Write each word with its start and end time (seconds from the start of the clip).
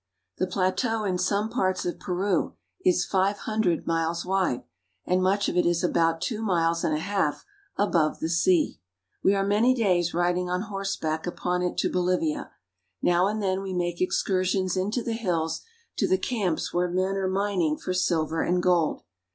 The 0.39 0.47
plateau 0.47 1.03
in 1.03 1.19
some 1.19 1.47
parts 1.47 1.85
of 1.85 1.99
Peru 1.99 2.55
is 2.83 3.05
five 3.05 3.37
hundred 3.37 3.85
miles 3.85 4.25
wide, 4.25 4.63
and 5.05 5.21
much 5.21 5.47
of 5.47 5.55
it 5.55 5.67
is 5.67 5.83
about 5.83 6.21
two 6.21 6.41
miles 6.41 6.83
and 6.83 6.95
a 6.95 6.99
half 6.99 7.45
above 7.77 8.19
the 8.19 8.27
sea. 8.27 8.79
We 9.21 9.35
are 9.35 9.45
many 9.45 9.75
days 9.75 10.11
riding 10.11 10.49
on 10.49 10.61
horseback 10.63 11.27
upon 11.27 11.61
it 11.61 11.77
to 11.77 11.91
Bo 11.91 11.99
livia. 12.01 12.49
Now 13.03 13.27
and 13.27 13.43
then 13.43 13.61
we 13.61 13.73
make 13.75 14.01
excursions 14.01 14.75
into 14.75 15.03
the 15.03 15.13
hills, 15.13 15.61
to 15.97 16.07
the 16.07 16.17
camps 16.17 16.73
where 16.73 16.89
men 16.89 17.15
are 17.15 17.27
mining 17.29 17.77
for 17.77 17.93
silver 17.93 18.41
and 18.41 18.63
gold. 18.63 19.03